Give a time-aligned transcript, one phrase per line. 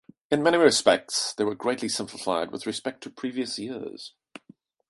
[0.31, 4.13] In many respects, they were greatly simplified with respect to previous years.